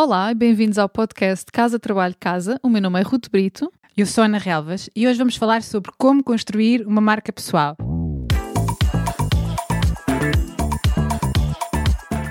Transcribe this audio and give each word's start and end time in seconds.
Olá 0.00 0.30
e 0.30 0.34
bem-vindos 0.36 0.78
ao 0.78 0.88
podcast 0.88 1.46
Casa 1.52 1.76
Trabalho 1.76 2.14
Casa. 2.20 2.60
O 2.62 2.68
meu 2.68 2.80
nome 2.80 3.00
é 3.00 3.02
Ruth 3.02 3.28
Brito. 3.32 3.68
Eu 3.96 4.06
sou 4.06 4.22
Ana 4.22 4.38
Relvas 4.38 4.88
e 4.94 5.08
hoje 5.08 5.18
vamos 5.18 5.34
falar 5.34 5.60
sobre 5.60 5.90
como 5.98 6.22
construir 6.22 6.86
uma 6.86 7.00
marca 7.00 7.32
pessoal. 7.32 7.76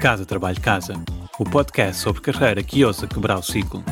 Casa 0.01 0.25
Trabalho 0.25 0.61
Casa, 0.61 0.93
o 1.37 1.43
podcast 1.43 2.01
sobre 2.01 2.21
carreira 2.21 2.63
que 2.63 2.85
ousa 2.85 3.05
quebrar 3.05 3.37
o 3.37 3.43
ciclo. 3.43 3.83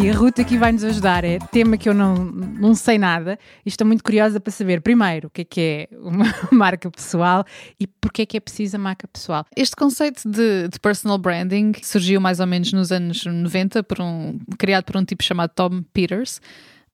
E 0.00 0.08
a 0.08 0.14
Ruth 0.14 0.38
aqui 0.38 0.56
vai 0.56 0.70
nos 0.70 0.84
ajudar. 0.84 1.24
É 1.24 1.40
tema 1.50 1.76
que 1.76 1.88
eu 1.88 1.92
não, 1.92 2.14
não 2.14 2.72
sei 2.72 2.98
nada 2.98 3.36
e 3.66 3.68
estou 3.68 3.84
muito 3.84 4.04
curiosa 4.04 4.38
para 4.38 4.52
saber, 4.52 4.80
primeiro, 4.80 5.26
o 5.26 5.30
que 5.30 5.40
é 5.40 5.44
que 5.44 5.60
é 5.60 5.88
uma 5.96 6.24
marca 6.52 6.88
pessoal 6.88 7.44
e 7.80 7.86
porque 7.88 8.22
é 8.22 8.26
que 8.26 8.36
é 8.36 8.40
preciso 8.40 8.76
a 8.76 8.78
marca 8.78 9.08
pessoal. 9.08 9.44
Este 9.56 9.74
conceito 9.74 10.22
de, 10.30 10.68
de 10.68 10.78
personal 10.78 11.18
branding 11.18 11.72
surgiu 11.82 12.20
mais 12.20 12.38
ou 12.38 12.46
menos 12.46 12.72
nos 12.72 12.92
anos 12.92 13.24
90, 13.24 13.82
por 13.82 14.00
um, 14.00 14.38
criado 14.56 14.84
por 14.84 14.96
um 14.96 15.04
tipo 15.04 15.24
chamado 15.24 15.50
Tom 15.52 15.82
Peters 15.92 16.40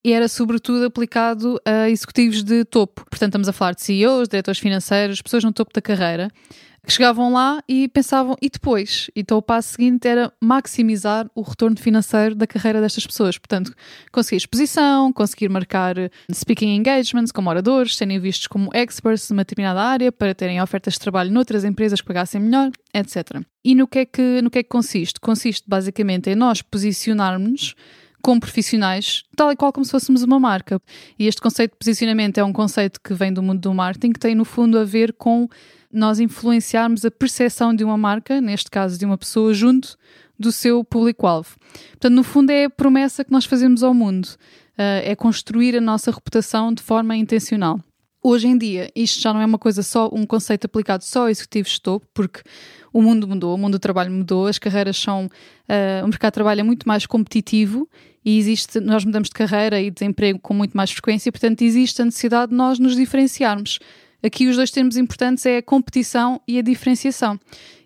e 0.05 0.13
era 0.13 0.29
sobretudo 0.29 0.85
aplicado 0.85 1.59
a 1.65 1.89
executivos 1.89 2.43
de 2.43 2.65
topo. 2.65 3.05
Portanto, 3.09 3.31
estamos 3.31 3.49
a 3.49 3.53
falar 3.53 3.73
de 3.73 3.83
CEOs, 3.83 4.29
diretores 4.29 4.61
financeiros, 4.61 5.23
pessoas 5.23 5.43
no 5.43 5.53
topo 5.53 5.73
da 5.73 5.81
carreira, 5.81 6.31
que 6.87 6.93
chegavam 6.93 7.33
lá 7.33 7.63
e 7.67 7.89
pensavam, 7.89 8.37
e 8.43 8.51
depois? 8.51 9.11
Então 9.17 9.39
o 9.39 9.43
passo 9.43 9.71
seguinte 9.71 10.07
era 10.07 10.31
maximizar 10.41 11.27
o 11.35 11.41
retorno 11.41 11.79
financeiro 11.79 12.35
da 12.35 12.47
carreira 12.47 12.81
destas 12.81 13.07
pessoas. 13.07 13.39
Portanto, 13.39 13.75
conseguir 14.13 14.37
exposição, 14.37 15.11
conseguir 15.11 15.49
marcar 15.49 15.97
speaking 16.31 16.75
engagements 16.77 17.33
como 17.33 17.49
oradores, 17.49 17.97
serem 17.97 18.19
vistos 18.19 18.47
como 18.47 18.71
experts 18.75 19.31
numa 19.31 19.41
determinada 19.41 19.81
área 19.81 20.13
para 20.13 20.35
terem 20.35 20.61
ofertas 20.61 20.95
de 20.95 21.01
trabalho 21.01 21.33
noutras 21.33 21.65
empresas 21.65 22.03
que 22.03 22.07
pagassem 22.07 22.41
melhor, 22.41 22.71
etc. 22.93 23.43
E 23.65 23.75
no 23.75 23.89
que 23.89 24.01
é 24.01 24.05
que, 24.05 24.43
no 24.43 24.51
que, 24.51 24.59
é 24.59 24.63
que 24.63 24.69
consiste? 24.69 25.19
Consiste 25.19 25.65
basicamente 25.67 26.29
em 26.29 26.35
nós 26.35 26.61
posicionarmos 26.61 27.75
como 28.25 28.41
profissionais, 28.41 29.23
tal 29.37 29.53
e 29.53 29.57
qual 29.57 29.71
como 29.71 29.85
se 29.85 29.91
fôssemos 29.91 30.23
uma 30.23 30.41
marca. 30.41 30.81
E 31.19 31.27
este 31.27 31.43
conceito 31.43 31.73
de 31.73 31.79
posicionamento 31.79 32.39
é 32.39 32.45
um 32.45 32.55
conceito 32.55 32.99
que 32.99 33.13
vem 33.13 33.31
do 33.31 33.43
mundo 33.43 33.61
do 33.61 33.75
marketing, 33.75 34.13
que 34.13 34.19
tem 34.19 34.35
no 34.35 34.47
fundo 34.47 34.79
a 34.79 34.85
ver 34.85 35.13
com 35.13 35.47
nós 35.93 36.19
influenciarmos 36.19 37.05
a 37.05 37.11
percepção 37.11 37.75
de 37.75 37.85
uma 37.85 37.99
marca, 37.99 38.41
neste 38.41 38.71
caso 38.71 38.99
de 38.99 39.05
uma 39.05 39.19
pessoa, 39.19 39.53
junto 39.53 39.99
do 40.39 40.51
seu 40.51 40.83
público-alvo. 40.83 41.55
Portanto, 41.91 42.15
no 42.15 42.25
fundo, 42.25 42.51
é 42.51 42.65
a 42.65 42.71
promessa 42.71 43.23
que 43.23 43.31
nós 43.31 43.45
fazemos 43.45 43.83
ao 43.83 43.93
mundo, 43.93 44.25
uh, 44.25 45.05
é 45.05 45.15
construir 45.15 45.77
a 45.77 45.81
nossa 45.81 46.11
reputação 46.11 46.73
de 46.73 46.83
forma 46.83 47.15
intencional. 47.15 47.79
Hoje 48.27 48.49
em 48.49 48.57
dia, 48.57 48.91
isto 48.97 49.21
já 49.21 49.35
não 49.35 49.41
é 49.43 49.45
uma 49.45 49.59
coisa 49.59 49.83
só, 49.83 50.09
um 50.11 50.25
conceito 50.25 50.65
aplicado 50.65 51.05
só 51.05 51.27
a 51.27 51.31
executivos 51.31 51.73
de 51.73 51.81
topo, 51.83 52.07
porque 52.15 52.41
o 52.91 53.03
mundo 53.03 53.29
mudou, 53.29 53.55
o 53.55 53.59
mundo 53.59 53.73
do 53.73 53.79
trabalho 53.79 54.11
mudou, 54.11 54.47
as 54.47 54.59
carreiras 54.59 54.97
são. 54.97 55.27
Uh, 55.27 56.03
o 56.03 56.09
mercado 56.09 56.31
de 56.31 56.35
trabalho 56.35 56.61
é 56.61 56.63
muito 56.63 56.89
mais 56.89 57.05
competitivo 57.05 57.87
e 58.25 58.39
existe, 58.39 58.81
nós 58.81 59.05
mudamos 59.05 59.29
de 59.29 59.35
carreira 59.35 59.79
e 59.79 59.91
desemprego 59.91 60.39
com 60.39 60.55
muito 60.55 60.75
mais 60.75 60.91
frequência, 60.91 61.31
portanto, 61.31 61.61
existe 61.61 62.01
a 62.01 62.05
necessidade 62.07 62.51
de 62.51 62.57
nós 62.57 62.79
nos 62.79 62.97
diferenciarmos. 62.97 63.79
Aqui 64.25 64.49
os 64.49 64.57
dois 64.57 64.71
termos 64.71 64.97
importantes 64.97 65.45
é 65.45 65.59
a 65.59 65.63
competição 65.63 66.41
e 66.49 66.59
a 66.59 66.63
diferenciação. 66.63 67.39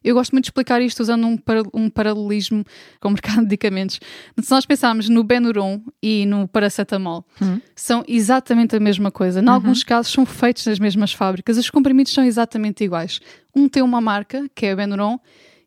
Eu 0.04 0.14
gosto 0.14 0.32
muito 0.32 0.44
de 0.44 0.50
explicar 0.50 0.80
isto 0.80 1.00
usando 1.00 1.26
um, 1.26 1.36
para, 1.36 1.62
um 1.74 1.90
paralelismo 1.90 2.64
com 3.00 3.08
o 3.08 3.10
mercado 3.10 3.38
de 3.38 3.42
medicamentos. 3.42 3.98
Se 4.40 4.50
nós 4.50 4.64
pensarmos 4.64 5.08
no 5.08 5.24
Benuron 5.24 5.82
e 6.00 6.24
no 6.26 6.46
paracetamol, 6.46 7.26
uhum. 7.40 7.60
são 7.74 8.04
exatamente 8.06 8.76
a 8.76 8.80
mesma 8.80 9.10
coisa. 9.10 9.40
Em 9.40 9.44
uhum. 9.44 9.52
alguns 9.52 9.82
casos 9.82 10.12
são 10.12 10.24
feitos 10.24 10.64
nas 10.66 10.78
mesmas 10.78 11.12
fábricas. 11.12 11.58
Os 11.58 11.70
comprimidos 11.70 12.12
são 12.12 12.24
exatamente 12.24 12.84
iguais. 12.84 13.20
Um 13.54 13.68
tem 13.68 13.82
uma 13.82 14.00
marca, 14.00 14.46
que 14.54 14.66
é 14.66 14.72
a 14.72 14.76
Benuron, 14.76 15.18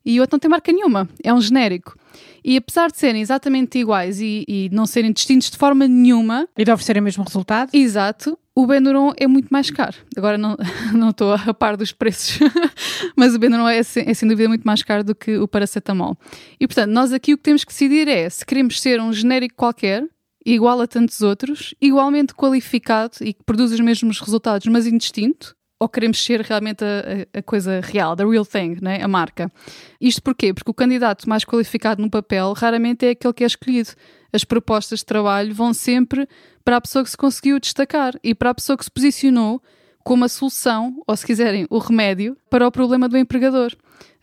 e 0.05 0.19
o 0.19 0.21
outro 0.21 0.35
não 0.35 0.39
tem 0.39 0.49
marca 0.49 0.71
nenhuma. 0.71 1.09
É 1.21 1.33
um 1.33 1.41
genérico. 1.41 1.97
E 2.43 2.57
apesar 2.57 2.89
de 2.89 2.97
serem 2.97 3.21
exatamente 3.21 3.77
iguais 3.77 4.19
e, 4.19 4.45
e 4.47 4.69
não 4.71 4.85
serem 4.85 5.11
distintos 5.11 5.49
de 5.49 5.57
forem 5.57 5.87
nenhuma. 5.87 6.47
E 6.57 6.63
de 6.63 6.71
oferecerem 6.71 7.01
o 7.01 7.03
mesmo 7.03 7.23
resultado? 7.23 7.69
Exato. 7.73 8.37
O 8.53 8.67
Benuron 8.67 9.13
é 9.17 9.27
muito 9.27 9.49
mais 9.49 9.71
caro. 9.71 9.95
Agora 10.17 10.37
não, 10.37 10.57
não 10.93 11.11
estou 11.11 11.33
a 11.33 11.53
par 11.53 11.77
dos 11.77 11.91
preços, 11.91 12.39
mas 13.15 13.33
o 13.33 13.39
Benuron 13.39 13.67
é, 13.67 13.79
é 13.79 13.83
sem 14.13 14.27
dúvida 14.27 14.49
muito 14.49 14.63
mais 14.63 14.83
caro 14.83 15.03
do 15.03 15.15
que 15.15 15.37
o 15.37 15.47
paracetamol. 15.47 16.17
E 16.59 16.67
portanto, 16.67 16.91
nós 16.91 17.13
aqui 17.13 17.33
o 17.33 17.37
que 17.37 17.43
temos 17.43 17.63
que 17.63 17.71
decidir 17.71 18.07
é 18.07 18.29
se 18.29 18.45
queremos 18.45 18.81
ser 18.81 18.99
um 18.99 19.13
genérico 19.13 19.55
qualquer, 19.55 20.05
igual 20.45 20.81
a 20.81 20.87
tantos 20.87 21.21
outros, 21.21 21.73
igualmente 21.81 22.33
qualificado 22.33 23.17
e 23.21 23.33
que 23.33 23.43
produz 23.43 23.71
os 23.71 23.79
mesmos 23.79 24.19
resultados, 24.19 24.67
mas 24.67 24.85
indistinto, 24.85 25.55
ou 25.81 25.89
queremos 25.89 26.23
ser 26.23 26.41
realmente 26.41 26.83
a, 26.83 27.39
a, 27.39 27.41
coisa 27.41 27.81
real, 27.81 28.15
the 28.15 28.23
real 28.23 28.45
thing, 28.45 28.77
né? 28.79 29.01
a 29.01 29.07
marca. 29.07 29.51
Isto 29.99 30.21
porquê? 30.21 30.53
Porque 30.53 30.69
o 30.69 30.75
candidato 30.75 31.27
mais 31.27 31.43
qualificado 31.43 31.99
no 31.99 32.07
papel 32.07 32.53
raramente 32.53 33.03
é 33.03 33.09
aquele 33.09 33.33
que 33.33 33.43
é 33.43 33.47
escolhido. 33.47 33.89
As 34.31 34.43
propostas 34.43 34.99
de 34.99 35.05
trabalho 35.05 35.55
vão 35.55 35.73
sempre 35.73 36.29
para 36.63 36.77
a 36.77 36.81
pessoa 36.81 37.03
que 37.03 37.09
se 37.09 37.17
conseguiu 37.17 37.59
destacar 37.59 38.13
e 38.23 38.35
para 38.35 38.51
a 38.51 38.53
pessoa 38.53 38.77
que 38.77 38.83
se 38.83 38.91
posicionou 38.91 39.59
como 40.03 40.25
a 40.25 40.29
solução, 40.29 41.01
ou 41.07 41.15
se 41.15 41.25
quiserem, 41.25 41.65
o 41.69 41.77
remédio 41.77 42.37
para 42.49 42.67
o 42.67 42.71
problema 42.71 43.07
do 43.07 43.17
empregador. 43.17 43.71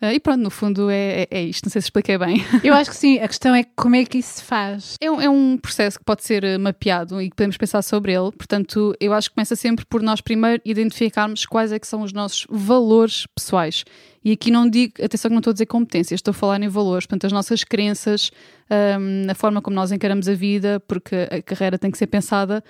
Uh, 0.01 0.13
e 0.13 0.21
pronto, 0.21 0.41
no 0.41 0.51
fundo 0.51 0.89
é, 0.91 1.23
é, 1.23 1.29
é, 1.29 1.43
isto, 1.43 1.65
não 1.65 1.73
sei 1.73 1.83
se 1.83 1.87
expliquei 1.87 2.17
bem. 2.17 2.45
Eu 2.63 2.73
acho 2.73 2.91
que 2.91 2.97
sim, 2.97 3.19
a 3.19 3.27
questão 3.27 3.53
é 3.53 3.65
como 3.75 3.97
é 3.97 4.05
que 4.05 4.19
isso 4.19 4.35
se 4.35 4.45
faz. 4.45 4.95
É 5.01 5.11
um, 5.11 5.21
é 5.21 5.29
um 5.29 5.59
processo 5.59 5.99
que 5.99 6.05
pode 6.05 6.23
ser 6.25 6.45
eh, 6.45 6.57
mapeado 6.57 7.21
e 7.21 7.29
que 7.29 7.35
podemos 7.35 7.57
pensar 7.57 7.83
sobre 7.83 8.13
ele, 8.13 8.31
portanto, 8.31 8.95
eu 9.01 9.13
acho 9.13 9.29
que 9.29 9.35
começa 9.35 9.57
sempre 9.57 9.85
por 9.85 10.01
nós 10.01 10.21
primeiro 10.21 10.63
identificarmos 10.65 11.45
quais 11.47 11.73
é 11.73 11.81
que 11.81 11.87
são 11.87 12.03
os 12.03 12.13
nossos 12.13 12.47
valores 12.49 13.27
pessoais. 13.35 13.85
E 14.25 14.31
aqui 14.31 14.53
não 14.53 14.69
digo, 14.69 14.95
atenção 15.03 15.31
que 15.31 15.35
não 15.35 15.41
estou 15.41 15.51
a 15.51 15.55
dizer 15.55 15.67
competências, 15.67 16.19
estou 16.19 16.31
a 16.31 16.35
falar 16.35 16.63
em 16.63 16.69
valores, 16.69 17.07
portanto, 17.07 17.27
as 17.27 17.33
nossas 17.33 17.65
crenças, 17.65 18.31
um, 18.71 19.31
a 19.31 19.35
forma 19.35 19.61
como 19.61 19.75
nós 19.75 19.91
encaramos 19.91 20.29
a 20.29 20.35
vida, 20.35 20.81
porque 20.87 21.29
a 21.31 21.43
carreira 21.43 21.77
tem 21.79 21.91
que 21.91 21.99
ser 21.99 22.07
pensada 22.07 22.63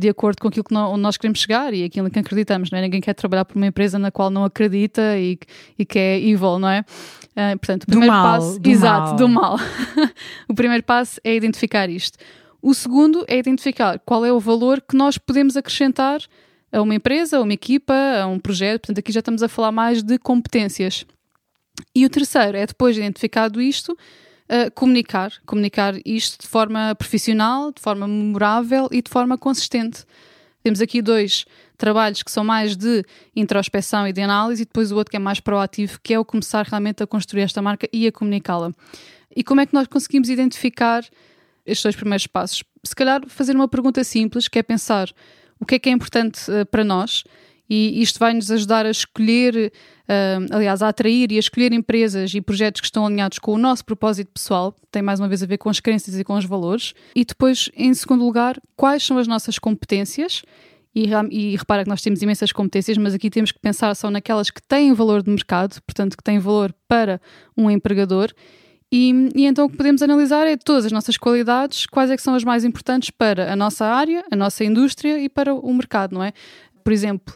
de 0.00 0.08
acordo 0.08 0.40
com 0.40 0.48
aquilo 0.48 0.64
que 0.64 0.72
nós, 0.72 0.98
nós 0.98 1.16
queremos 1.16 1.38
chegar 1.38 1.74
e 1.74 1.84
aquilo 1.84 2.08
em 2.08 2.10
que 2.10 2.18
acreditamos, 2.18 2.70
não 2.70 2.78
é? 2.78 2.82
Ninguém 2.82 3.00
quer 3.00 3.14
trabalhar 3.14 3.44
por 3.44 3.56
uma 3.56 3.66
empresa 3.66 3.98
na 3.98 4.10
qual 4.10 4.30
não 4.30 4.44
acredita 4.44 5.18
e, 5.18 5.38
e 5.78 5.84
que 5.84 5.98
é 5.98 6.18
evil, 6.18 6.58
não 6.58 6.68
é? 6.68 6.80
Uh, 6.80 7.58
portanto, 7.58 7.84
o 7.84 7.86
primeiro 7.86 8.12
mal, 8.12 8.40
passo, 8.40 8.58
do 8.58 8.70
exato, 8.70 9.06
mal. 9.06 9.16
do 9.16 9.28
mal. 9.28 9.56
o 10.48 10.54
primeiro 10.54 10.82
passo 10.82 11.20
é 11.22 11.34
identificar 11.34 11.90
isto. 11.90 12.18
O 12.62 12.72
segundo 12.72 13.24
é 13.28 13.38
identificar 13.38 13.98
qual 14.00 14.24
é 14.24 14.32
o 14.32 14.40
valor 14.40 14.80
que 14.80 14.96
nós 14.96 15.18
podemos 15.18 15.56
acrescentar 15.56 16.20
a 16.72 16.80
uma 16.80 16.94
empresa, 16.94 17.38
a 17.38 17.40
uma 17.40 17.52
equipa, 17.52 17.94
a 18.22 18.26
um 18.26 18.38
projeto. 18.38 18.82
Portanto, 18.82 18.98
aqui 18.98 19.12
já 19.12 19.20
estamos 19.20 19.42
a 19.42 19.48
falar 19.48 19.72
mais 19.72 20.02
de 20.02 20.18
competências. 20.18 21.04
E 21.94 22.04
o 22.04 22.10
terceiro 22.10 22.56
é 22.56 22.66
depois 22.66 22.94
de 22.94 23.00
identificado 23.00 23.60
isto, 23.60 23.96
comunicar, 24.74 25.32
comunicar 25.46 25.94
isto 26.04 26.42
de 26.42 26.48
forma 26.48 26.94
profissional, 26.94 27.72
de 27.72 27.80
forma 27.80 28.08
memorável 28.08 28.88
e 28.90 29.00
de 29.00 29.10
forma 29.10 29.38
consistente. 29.38 30.04
Temos 30.62 30.80
aqui 30.80 31.00
dois 31.00 31.46
trabalhos 31.78 32.22
que 32.22 32.30
são 32.30 32.44
mais 32.44 32.76
de 32.76 33.02
introspeção 33.34 34.06
e 34.06 34.12
de 34.12 34.20
análise, 34.20 34.62
e 34.62 34.64
depois 34.66 34.92
o 34.92 34.96
outro 34.96 35.10
que 35.10 35.16
é 35.16 35.20
mais 35.20 35.40
proativo, 35.40 35.98
que 36.02 36.12
é 36.12 36.18
o 36.18 36.24
começar 36.24 36.66
realmente 36.66 37.02
a 37.02 37.06
construir 37.06 37.42
esta 37.42 37.62
marca 37.62 37.88
e 37.92 38.06
a 38.06 38.12
comunicá-la. 38.12 38.72
E 39.34 39.42
como 39.42 39.60
é 39.60 39.66
que 39.66 39.72
nós 39.72 39.86
conseguimos 39.86 40.28
identificar 40.28 41.02
estes 41.64 41.82
dois 41.82 41.96
primeiros 41.96 42.26
passos? 42.26 42.62
Se 42.84 42.94
calhar 42.94 43.22
fazer 43.28 43.56
uma 43.56 43.68
pergunta 43.68 44.04
simples, 44.04 44.48
que 44.48 44.58
é 44.58 44.62
pensar 44.62 45.10
o 45.58 45.64
que 45.64 45.76
é 45.76 45.78
que 45.78 45.88
é 45.88 45.92
importante 45.92 46.50
uh, 46.50 46.66
para 46.66 46.84
nós 46.84 47.24
e 47.70 48.02
isto 48.02 48.18
vai 48.18 48.34
nos 48.34 48.50
ajudar 48.50 48.84
a 48.84 48.90
escolher, 48.90 49.72
uh, 50.08 50.54
aliás, 50.54 50.82
a 50.82 50.88
atrair 50.88 51.30
e 51.30 51.36
a 51.36 51.38
escolher 51.38 51.72
empresas 51.72 52.34
e 52.34 52.40
projetos 52.40 52.80
que 52.80 52.88
estão 52.88 53.06
alinhados 53.06 53.38
com 53.38 53.54
o 53.54 53.58
nosso 53.58 53.84
propósito 53.84 54.32
pessoal, 54.34 54.74
tem 54.90 55.00
mais 55.00 55.20
uma 55.20 55.28
vez 55.28 55.40
a 55.40 55.46
ver 55.46 55.58
com 55.58 55.70
as 55.70 55.78
crenças 55.78 56.18
e 56.18 56.24
com 56.24 56.34
os 56.34 56.44
valores. 56.44 56.92
E 57.14 57.24
depois, 57.24 57.70
em 57.76 57.94
segundo 57.94 58.24
lugar, 58.24 58.60
quais 58.76 59.04
são 59.04 59.16
as 59.18 59.28
nossas 59.28 59.56
competências 59.56 60.42
e, 60.92 61.08
e, 61.30 61.56
repara 61.56 61.84
que 61.84 61.88
nós 61.88 62.02
temos 62.02 62.20
imensas 62.20 62.50
competências, 62.50 62.98
mas 62.98 63.14
aqui 63.14 63.30
temos 63.30 63.52
que 63.52 63.60
pensar 63.60 63.94
só 63.94 64.10
naquelas 64.10 64.50
que 64.50 64.60
têm 64.60 64.92
valor 64.92 65.22
de 65.22 65.30
mercado, 65.30 65.80
portanto, 65.82 66.16
que 66.16 66.24
têm 66.24 66.40
valor 66.40 66.74
para 66.88 67.20
um 67.56 67.70
empregador. 67.70 68.32
E, 68.90 69.30
e, 69.36 69.46
então 69.46 69.66
o 69.66 69.70
que 69.70 69.76
podemos 69.76 70.02
analisar 70.02 70.48
é 70.48 70.56
todas 70.56 70.84
as 70.86 70.90
nossas 70.90 71.16
qualidades, 71.16 71.86
quais 71.86 72.10
é 72.10 72.16
que 72.16 72.22
são 72.22 72.34
as 72.34 72.42
mais 72.42 72.64
importantes 72.64 73.10
para 73.10 73.52
a 73.52 73.54
nossa 73.54 73.86
área, 73.86 74.24
a 74.32 74.34
nossa 74.34 74.64
indústria 74.64 75.20
e 75.20 75.28
para 75.28 75.54
o 75.54 75.72
mercado, 75.72 76.12
não 76.12 76.24
é? 76.24 76.32
Por 76.82 76.92
exemplo, 76.92 77.34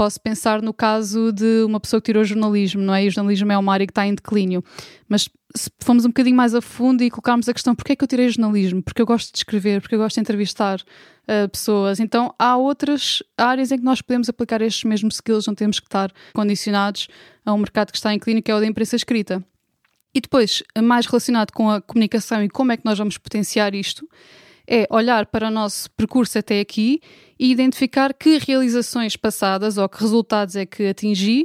posso 0.00 0.18
pensar 0.18 0.62
no 0.62 0.72
caso 0.72 1.30
de 1.30 1.62
uma 1.62 1.78
pessoa 1.78 2.00
que 2.00 2.06
tirou 2.06 2.24
jornalismo, 2.24 2.80
não 2.80 2.94
é? 2.94 3.04
E 3.04 3.08
o 3.08 3.10
jornalismo 3.10 3.52
é 3.52 3.58
uma 3.58 3.70
área 3.70 3.86
que 3.86 3.90
está 3.90 4.06
em 4.06 4.14
declínio. 4.14 4.64
Mas 5.06 5.28
se 5.54 5.70
formos 5.78 6.06
um 6.06 6.08
bocadinho 6.08 6.34
mais 6.34 6.54
a 6.54 6.62
fundo 6.62 7.04
e 7.04 7.10
colocarmos 7.10 7.50
a 7.50 7.52
questão 7.52 7.74
porquê 7.74 7.92
é 7.92 7.96
que 7.96 8.02
eu 8.02 8.08
tirei 8.08 8.26
jornalismo? 8.30 8.82
Porque 8.82 9.02
eu 9.02 9.04
gosto 9.04 9.30
de 9.30 9.36
escrever, 9.36 9.82
porque 9.82 9.94
eu 9.94 9.98
gosto 9.98 10.14
de 10.14 10.20
entrevistar 10.22 10.80
uh, 10.80 11.46
pessoas. 11.50 12.00
Então 12.00 12.34
há 12.38 12.56
outras 12.56 13.22
áreas 13.36 13.72
em 13.72 13.76
que 13.76 13.84
nós 13.84 14.00
podemos 14.00 14.26
aplicar 14.30 14.62
estes 14.62 14.84
mesmos 14.84 15.16
skills, 15.16 15.46
não 15.46 15.54
temos 15.54 15.78
que 15.78 15.86
estar 15.86 16.10
condicionados 16.32 17.06
a 17.44 17.52
um 17.52 17.58
mercado 17.58 17.90
que 17.90 17.98
está 17.98 18.14
em 18.14 18.16
declínio, 18.16 18.42
que 18.42 18.50
é 18.50 18.54
o 18.54 18.60
da 18.60 18.66
imprensa 18.66 18.96
escrita. 18.96 19.44
E 20.14 20.20
depois, 20.22 20.62
mais 20.82 21.04
relacionado 21.04 21.52
com 21.52 21.68
a 21.68 21.78
comunicação 21.82 22.42
e 22.42 22.48
como 22.48 22.72
é 22.72 22.78
que 22.78 22.86
nós 22.86 22.96
vamos 22.96 23.18
potenciar 23.18 23.74
isto, 23.74 24.08
é 24.70 24.86
olhar 24.88 25.26
para 25.26 25.48
o 25.48 25.50
nosso 25.50 25.90
percurso 25.90 26.38
até 26.38 26.60
aqui 26.60 27.00
e 27.36 27.50
identificar 27.50 28.14
que 28.14 28.38
realizações 28.38 29.16
passadas 29.16 29.76
ou 29.76 29.88
que 29.88 30.00
resultados 30.00 30.54
é 30.54 30.64
que 30.64 30.86
atingi 30.86 31.44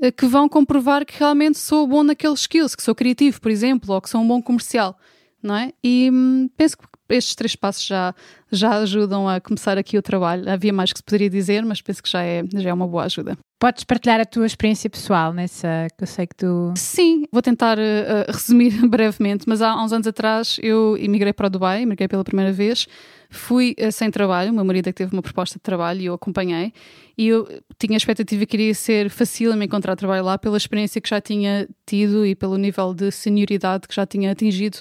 eh, 0.00 0.12
que 0.12 0.26
vão 0.26 0.48
comprovar 0.48 1.04
que 1.04 1.18
realmente 1.18 1.58
sou 1.58 1.84
bom 1.88 2.04
naqueles 2.04 2.40
skills, 2.42 2.76
que 2.76 2.82
sou 2.82 2.94
criativo, 2.94 3.40
por 3.40 3.50
exemplo, 3.50 3.92
ou 3.92 4.00
que 4.00 4.08
sou 4.08 4.20
um 4.20 4.28
bom 4.28 4.40
comercial, 4.40 4.96
não 5.42 5.56
é? 5.56 5.72
E 5.82 6.08
hum, 6.12 6.48
penso 6.56 6.78
que 6.78 6.84
estes 7.12 7.34
três 7.34 7.54
passos 7.54 7.86
já, 7.86 8.14
já 8.50 8.78
ajudam 8.78 9.28
a 9.28 9.40
começar 9.40 9.78
aqui 9.78 9.96
o 9.96 10.02
trabalho. 10.02 10.48
Havia 10.50 10.72
mais 10.72 10.92
que 10.92 10.98
se 10.98 11.04
poderia 11.04 11.30
dizer, 11.30 11.64
mas 11.64 11.80
penso 11.80 12.02
que 12.02 12.10
já 12.10 12.22
é, 12.22 12.42
já 12.54 12.70
é 12.70 12.72
uma 12.72 12.86
boa 12.86 13.04
ajuda. 13.04 13.36
Podes 13.62 13.84
partilhar 13.84 14.20
a 14.20 14.24
tua 14.24 14.44
experiência 14.44 14.90
pessoal 14.90 15.32
nessa 15.32 15.86
que 15.96 16.02
eu 16.02 16.06
sei 16.08 16.26
que 16.26 16.34
tu. 16.34 16.74
Sim, 16.76 17.26
vou 17.30 17.40
tentar 17.40 17.78
uh, 17.78 18.32
resumir 18.32 18.72
brevemente, 18.90 19.44
mas 19.46 19.62
há, 19.62 19.80
uns 19.80 19.92
anos 19.92 20.06
atrás 20.08 20.58
eu 20.60 20.96
emigrei 20.98 21.32
para 21.32 21.46
o 21.46 21.50
Dubai, 21.50 21.82
emigrei 21.82 22.08
pela 22.08 22.24
primeira 22.24 22.52
vez. 22.52 22.88
Fui 23.30 23.76
uh, 23.78 23.92
sem 23.92 24.10
trabalho, 24.10 24.50
o 24.50 24.54
meu 24.54 24.64
marido 24.64 24.88
é 24.88 24.92
que 24.92 24.96
teve 24.98 25.12
uma 25.12 25.22
proposta 25.22 25.60
de 25.60 25.62
trabalho 25.62 26.00
e 26.00 26.06
eu 26.06 26.14
acompanhei. 26.14 26.72
E 27.16 27.28
eu 27.28 27.46
tinha 27.78 27.94
a 27.94 27.98
expectativa 27.98 28.44
que 28.46 28.56
iria 28.56 28.74
ser 28.74 29.08
fácil 29.08 29.54
me 29.56 29.66
encontrar 29.66 29.94
trabalho 29.94 30.24
lá 30.24 30.36
pela 30.36 30.56
experiência 30.56 31.00
que 31.00 31.08
já 31.08 31.20
tinha 31.20 31.68
tido 31.86 32.26
e 32.26 32.34
pelo 32.34 32.56
nível 32.56 32.92
de 32.92 33.12
senioridade 33.12 33.86
que 33.86 33.94
já 33.94 34.04
tinha 34.04 34.32
atingido 34.32 34.78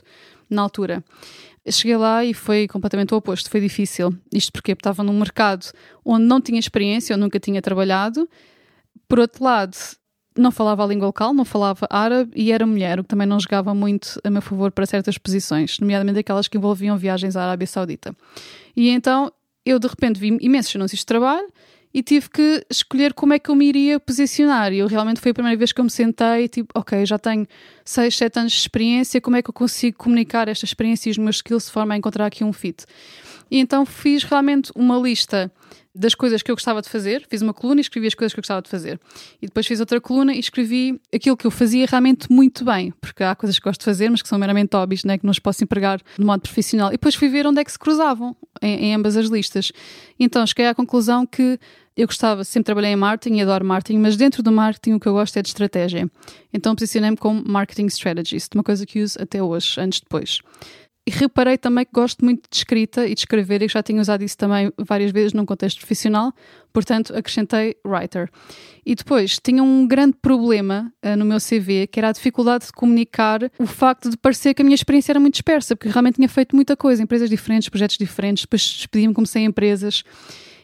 na 0.50 0.62
altura. 0.63 1.04
Cheguei 1.69 1.96
lá 1.96 2.25
e 2.25 2.34
foi 2.34 2.68
completamente 2.68 3.13
o 3.13 3.18
oposto, 3.18 3.50
foi 3.50 3.62
difícil. 3.62 4.16
Isto 4.34 4.52
porque 4.52 4.72
estava 4.72 5.04
num 5.04 5.18
mercado 5.18 5.68
onde 6.04 6.25
não 6.25 6.42
tinha 6.42 6.60
experiência, 6.60 7.13
eu 7.13 7.18
nunca 7.18 7.40
tinha 7.40 7.62
trabalhado. 7.62 8.28
Por 9.08 9.19
outro 9.19 9.44
lado, 9.44 9.78
não 10.38 10.52
falava 10.52 10.84
a 10.84 10.88
língua 10.88 11.08
local, 11.08 11.34
não 11.34 11.46
falava 11.46 11.86
árabe 11.90 12.31
e 12.36 12.52
era 12.52 12.66
mulher, 12.66 13.00
o 13.00 13.04
que 13.04 13.10
também 13.10 13.28
não 13.28 13.40
jogava 13.40 13.75
muito 13.75 14.19
a 14.24 14.30
meu 14.30 14.42
favor 14.42 14.72
para 14.72 14.86
certas 14.86 15.18
posições, 15.18 15.80
nomeadamente 15.80 16.19
aquelas 16.19 16.48
que 16.48 16.58
envolviam 16.58 16.98
viagens 16.98 17.36
à 17.36 17.44
Arábia 17.44 17.68
Saudita. 17.68 18.16
E 18.75 18.90
então 18.90 19.31
eu 19.66 19.78
de 19.78 19.88
repente 19.88 20.19
vi 20.19 20.38
imensos 20.42 20.75
anúncios 20.75 21.02
de 21.02 21.06
trabalho 21.06 21.48
e 21.94 22.02
tive 22.02 22.30
que 22.30 22.66
escolher 22.70 23.14
como 23.14 23.34
é 23.34 23.40
que 23.40 23.50
eu 23.50 23.56
me 23.56 23.66
iria 23.66 24.00
posicionar. 24.00 24.72
E 24.72 24.80
eu 24.80 24.88
realmente 24.88 25.20
foi 25.20 25.32
a 25.32 25.34
primeira 25.34 25.58
vez 25.58 25.72
que 25.72 25.80
eu 25.80 25.84
me 25.84 25.92
sentei, 25.92 26.48
tipo, 26.48 26.70
ok, 26.74 27.06
já 27.06 27.20
tenho 27.20 27.46
6, 27.84 28.16
7 28.16 28.40
anos 28.40 28.52
de 28.54 28.60
experiência, 28.60 29.20
como 29.20 29.36
é 29.36 29.42
que 29.42 29.50
eu 29.50 29.54
consigo 29.54 29.98
comunicar 29.98 30.48
esta 30.48 30.66
experiência 30.66 31.10
e 31.10 31.12
os 31.12 31.18
meus 31.18 31.38
skills 31.38 31.66
de 31.66 31.72
forma 31.72 31.94
a 31.94 31.98
encontrar 31.98 32.26
aqui 32.26 32.44
um 32.44 32.54
fit? 32.54 32.86
E 33.51 33.59
então 33.59 33.86
fiz 33.86 34.24
realmente 34.24 34.71
uma 34.74 34.98
lista 34.98 35.51
das 35.94 36.15
coisas 36.15 36.42
que 36.42 36.50
eu 36.50 36.56
gostava 36.56 36.81
de 36.81 36.89
fazer, 36.89 37.25
fiz 37.30 37.42
uma 37.42 37.53
coluna 37.53 37.80
e 37.80 37.83
escrevi 37.83 38.07
as 38.07 38.15
coisas 38.15 38.33
que 38.33 38.39
eu 38.39 38.42
gostava 38.42 38.62
de 38.62 38.69
fazer. 38.69 39.00
E 39.42 39.45
depois 39.45 39.68
fiz 39.68 39.80
outra 39.81 40.00
coluna 40.00 40.33
e 40.33 40.39
escrevi 40.39 41.00
aquilo 41.13 41.36
que 41.36 41.45
eu 41.45 41.51
fazia 41.51 41.86
realmente 41.86 42.31
muito 42.31 42.63
bem, 42.63 42.94
porque 43.01 43.24
há 43.24 43.36
coisas 43.36 43.59
que 43.59 43.63
gosto 43.65 43.81
de 43.81 43.86
fazer, 43.86 44.09
mas 44.09 44.21
que 44.21 44.30
são 44.30 44.39
meramente 44.39 44.75
hobbies, 44.75 45.03
né, 45.03 45.18
que 45.18 45.25
não 45.25 45.31
os 45.31 45.39
posso 45.39 45.63
empregar 45.63 46.00
de 46.18 46.25
modo 46.25 46.42
profissional. 46.42 46.89
E 46.89 46.92
depois 46.92 47.13
fui 47.13 47.27
ver 47.27 47.45
onde 47.45 47.59
é 47.59 47.63
que 47.65 47.71
se 47.71 47.77
cruzavam 47.77 48.36
em, 48.62 48.86
em 48.86 48.95
ambas 48.95 49.18
as 49.18 49.27
listas. 49.27 49.74
Então 50.18 50.48
cheguei 50.48 50.68
à 50.68 50.74
conclusão 50.74 51.25
que 51.25 51.59
eu 51.98 52.07
gostava, 52.07 52.45
sempre 52.45 52.68
trabalhei 52.68 52.92
em 52.92 52.95
marketing 52.95 53.36
e 53.36 53.42
adoro 53.42 53.65
marketing, 53.65 54.00
mas 54.00 54.15
dentro 54.15 54.42
do 54.42 54.51
marketing 54.51 54.94
o 54.94 55.00
que 55.00 55.07
eu 55.07 55.13
gosto 55.13 55.36
é 55.38 55.42
de 55.42 55.50
estratégia. 55.50 56.09
Então 56.53 56.74
posicionei-me 56.74 57.18
como 57.18 57.44
marketing 57.45 57.88
strategist, 57.88 58.56
uma 58.56 58.63
coisa 58.63 58.86
que 58.86 59.03
uso 59.03 59.21
até 59.21 59.44
hoje, 59.44 59.80
anos 59.80 60.00
depois. 60.00 60.39
E 61.06 61.09
reparei 61.09 61.57
também 61.57 61.83
que 61.83 61.92
gosto 61.92 62.24
muito 62.24 62.48
de 62.48 62.56
escrita 62.56 63.07
e 63.07 63.15
de 63.15 63.21
escrever, 63.21 63.63
e 63.63 63.68
já 63.68 63.81
tinha 63.81 64.00
usado 64.00 64.24
isso 64.24 64.38
também 64.38 64.71
várias 64.77 65.12
vezes 65.12 65.33
num 65.33 65.45
contexto 65.45 65.80
profissional, 65.80 66.31
portanto 66.71 67.15
acrescentei 67.15 67.75
writer. 67.83 68.30
E 68.86 68.94
depois 68.94 69.39
tinha 69.44 69.63
um 69.63 69.88
grande 69.88 70.15
problema 70.21 70.94
uh, 71.03 71.15
no 71.18 71.25
meu 71.25 71.39
CV, 71.39 71.88
que 71.88 72.00
era 72.00 72.09
a 72.09 72.12
dificuldade 72.12 72.68
de 72.68 72.71
comunicar 72.71 73.39
o 73.57 73.65
facto 73.65 74.12
de 74.12 74.18
parecer 74.18 74.53
que 74.53 74.62
a 74.62 74.65
minha 74.65 74.75
experiência 74.75 75.12
era 75.12 75.19
muito 75.19 75.33
dispersa, 75.33 75.75
porque 75.75 75.89
realmente 75.89 76.15
tinha 76.15 76.30
feito 76.30 76.56
muita 76.56 76.77
coisa, 76.77 77.01
empresas 77.01 77.30
diferentes, 77.30 77.68
projetos 77.68 77.98
diferentes, 77.98 78.44
depois 78.44 78.62
despedi-me, 78.62 79.13
comecei 79.13 79.42
em 79.42 79.45
empresas 79.45 80.03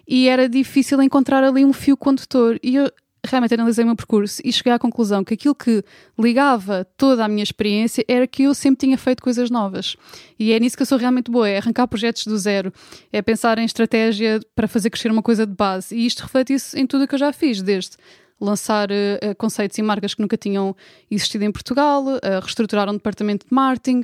e 0.07 0.29
era 0.29 0.47
difícil 0.47 1.01
encontrar 1.01 1.43
ali 1.43 1.65
um 1.65 1.73
fio 1.73 1.97
condutor. 1.97 2.57
E 2.63 2.75
eu 2.75 2.89
realmente 3.29 3.53
analisei 3.53 3.83
o 3.83 3.87
meu 3.87 3.95
percurso 3.95 4.41
e 4.43 4.51
cheguei 4.51 4.73
à 4.73 4.79
conclusão 4.79 5.23
que 5.23 5.33
aquilo 5.33 5.55
que 5.55 5.83
ligava 6.17 6.85
toda 6.97 7.25
a 7.25 7.27
minha 7.27 7.43
experiência 7.43 8.03
era 8.07 8.27
que 8.27 8.43
eu 8.43 8.53
sempre 8.53 8.87
tinha 8.87 8.97
feito 8.97 9.21
coisas 9.21 9.49
novas. 9.49 9.95
E 10.39 10.51
é 10.53 10.59
nisso 10.59 10.75
que 10.75 10.81
eu 10.81 10.87
sou 10.87 10.97
realmente 10.97 11.29
boa, 11.29 11.47
é 11.47 11.57
arrancar 11.57 11.87
projetos 11.87 12.25
do 12.25 12.37
zero, 12.37 12.73
é 13.11 13.21
pensar 13.21 13.57
em 13.57 13.65
estratégia 13.65 14.39
para 14.55 14.67
fazer 14.67 14.89
crescer 14.89 15.11
uma 15.11 15.23
coisa 15.23 15.45
de 15.45 15.53
base. 15.53 15.95
E 15.95 16.05
isto 16.05 16.21
reflete 16.21 16.53
isso 16.53 16.77
em 16.77 16.85
tudo 16.85 17.03
o 17.03 17.07
que 17.07 17.15
eu 17.15 17.19
já 17.19 17.31
fiz, 17.33 17.61
desde 17.61 17.97
lançar 18.39 18.89
uh, 18.91 19.35
conceitos 19.37 19.77
e 19.77 19.81
marcas 19.81 20.13
que 20.13 20.21
nunca 20.21 20.37
tinham 20.37 20.75
existido 21.09 21.43
em 21.43 21.51
Portugal, 21.51 22.03
uh, 22.03 22.19
reestruturar 22.41 22.89
um 22.89 22.93
departamento 22.93 23.47
de 23.47 23.53
marketing, 23.53 24.03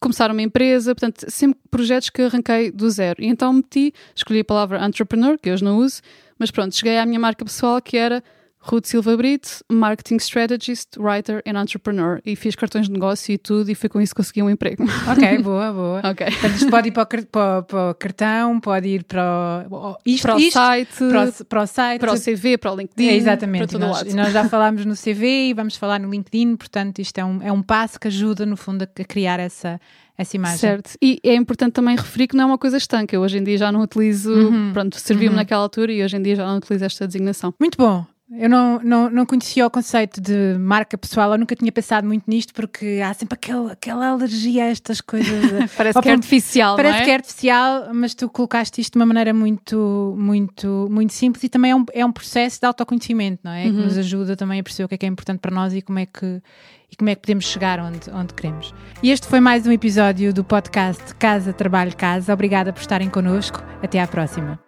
começar 0.00 0.30
uma 0.30 0.42
empresa, 0.42 0.94
portanto, 0.94 1.28
sempre 1.28 1.58
projetos 1.70 2.10
que 2.10 2.22
arranquei 2.22 2.70
do 2.70 2.88
zero. 2.88 3.22
E 3.22 3.26
então 3.26 3.52
meti, 3.52 3.92
escolhi 4.14 4.40
a 4.40 4.44
palavra 4.44 4.84
entrepreneur, 4.84 5.38
que 5.38 5.50
hoje 5.50 5.64
não 5.64 5.78
uso, 5.78 6.00
mas 6.38 6.50
pronto, 6.50 6.74
cheguei 6.74 6.98
à 6.98 7.04
minha 7.04 7.18
marca 7.18 7.44
pessoal 7.44 7.80
que 7.82 7.96
era 7.96 8.22
Ruth 8.70 8.86
Silva 8.86 9.16
Brito, 9.16 9.48
Marketing 9.70 10.16
Strategist, 10.16 10.98
Writer 10.98 11.42
and 11.46 11.60
Entrepreneur. 11.60 12.20
E 12.24 12.36
fiz 12.36 12.54
cartões 12.54 12.86
de 12.86 12.92
negócio 12.92 13.32
e 13.32 13.38
tudo, 13.38 13.70
e 13.70 13.74
foi 13.74 13.88
com 13.88 14.00
isso 14.00 14.14
que 14.14 14.16
consegui 14.22 14.42
um 14.42 14.50
emprego. 14.50 14.84
Ok, 15.08 15.38
boa, 15.38 15.72
boa. 15.72 15.98
ok. 16.04 16.26
Portanto, 16.26 16.54
isto 16.56 16.70
pode 16.70 16.88
ir 16.88 16.92
para 16.92 17.02
o, 17.02 17.06
para, 17.26 17.62
para 17.62 17.90
o 17.90 17.94
cartão, 17.94 18.60
pode 18.60 18.88
ir 18.88 19.04
para 19.04 19.66
o, 19.70 19.96
isto, 20.04 20.22
para 20.22 20.36
o 20.36 20.38
isto, 20.38 20.52
site, 20.52 20.96
para 20.98 21.24
o, 21.28 21.44
para 21.46 21.62
o 21.62 21.66
site, 21.66 22.00
para 22.00 22.12
o 22.12 22.20
CV, 22.20 22.58
para 22.58 22.72
o 22.72 22.76
LinkedIn, 22.76 23.08
é, 23.08 23.14
exatamente. 23.16 23.58
para 23.60 23.66
todo 23.68 23.80
nós, 23.80 23.96
lado. 24.02 24.14
nós 24.14 24.32
já 24.32 24.44
falámos 24.50 24.84
no 24.84 24.94
CV 24.94 25.48
e 25.48 25.54
vamos 25.54 25.76
falar 25.76 25.98
no 25.98 26.10
LinkedIn, 26.10 26.56
portanto, 26.56 26.98
isto 26.98 27.16
é 27.18 27.24
um, 27.24 27.42
é 27.42 27.50
um 27.52 27.62
passo 27.62 27.98
que 27.98 28.08
ajuda, 28.08 28.44
no 28.44 28.56
fundo, 28.56 28.82
a 28.82 29.04
criar 29.04 29.40
essa, 29.40 29.80
essa 30.16 30.36
imagem. 30.36 30.58
Certo. 30.58 30.90
E 31.02 31.18
é 31.24 31.34
importante 31.34 31.72
também 31.72 31.96
referir 31.96 32.26
que 32.28 32.36
não 32.36 32.44
é 32.44 32.46
uma 32.46 32.58
coisa 32.58 32.76
estanca. 32.76 33.14
Eu 33.16 33.22
hoje 33.22 33.38
em 33.38 33.44
dia 33.44 33.56
já 33.56 33.72
não 33.72 33.80
utilizo, 33.82 34.30
Uhum. 34.32 34.72
pronto, 34.72 34.98
serviu-me 35.00 35.30
Uhum. 35.30 35.36
naquela 35.36 35.62
altura 35.62 35.92
e 35.92 36.02
hoje 36.04 36.16
em 36.16 36.22
dia 36.22 36.36
já 36.36 36.46
não 36.46 36.58
utilizo 36.58 36.84
esta 36.84 37.06
designação. 37.06 37.54
Muito 37.58 37.78
bom. 37.78 38.04
Eu 38.30 38.48
não, 38.50 38.78
não, 38.82 39.08
não 39.08 39.24
conhecia 39.24 39.66
o 39.66 39.70
conceito 39.70 40.20
de 40.20 40.56
marca 40.58 40.98
pessoal, 40.98 41.32
eu 41.32 41.38
nunca 41.38 41.56
tinha 41.56 41.72
pensado 41.72 42.06
muito 42.06 42.24
nisto 42.28 42.52
porque 42.52 43.00
há 43.02 43.14
sempre 43.14 43.34
aquela, 43.34 43.72
aquela 43.72 44.08
alergia 44.08 44.64
a 44.64 44.66
estas 44.66 45.00
coisas. 45.00 45.50
Parece 45.74 46.00
que 46.00 46.08
é 46.08 46.12
artificial, 46.12 46.76
Parece 46.76 46.94
não 46.96 47.00
é? 47.00 47.04
que 47.04 47.10
é 47.10 47.14
artificial, 47.14 47.94
mas 47.94 48.14
tu 48.14 48.28
colocaste 48.28 48.82
isto 48.82 48.92
de 48.92 48.98
uma 48.98 49.06
maneira 49.06 49.32
muito, 49.32 50.14
muito, 50.18 50.88
muito 50.90 51.14
simples 51.14 51.42
e 51.44 51.48
também 51.48 51.70
é 51.70 51.76
um, 51.76 51.84
é 51.94 52.04
um 52.04 52.12
processo 52.12 52.60
de 52.60 52.66
autoconhecimento, 52.66 53.40
não 53.42 53.52
é? 53.52 53.64
Que 53.64 53.70
nos 53.70 53.96
ajuda 53.96 54.36
também 54.36 54.60
a 54.60 54.62
perceber 54.62 54.84
o 54.84 54.88
que 54.88 54.94
é 54.96 54.98
que 54.98 55.06
é 55.06 55.08
importante 55.08 55.38
para 55.40 55.54
nós 55.54 55.72
e 55.72 55.80
como 55.80 55.98
é 55.98 56.04
que, 56.04 56.42
e 56.92 56.96
como 56.96 57.08
é 57.08 57.14
que 57.14 57.22
podemos 57.22 57.46
chegar 57.46 57.80
onde, 57.80 58.10
onde 58.10 58.34
queremos. 58.34 58.74
E 59.02 59.10
este 59.10 59.26
foi 59.26 59.40
mais 59.40 59.66
um 59.66 59.72
episódio 59.72 60.34
do 60.34 60.44
podcast 60.44 61.14
Casa, 61.14 61.54
Trabalho, 61.54 61.96
Casa. 61.96 62.34
Obrigada 62.34 62.74
por 62.74 62.80
estarem 62.80 63.08
connosco. 63.08 63.62
Até 63.82 64.00
à 64.00 64.06
próxima. 64.06 64.67